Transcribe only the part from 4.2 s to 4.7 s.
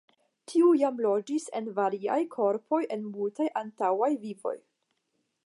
vivoj.